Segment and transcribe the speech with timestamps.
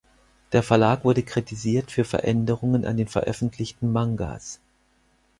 [0.51, 4.59] Der Verlag wurde kritisiert für Veränderungen an den veröffentlichten Mangas.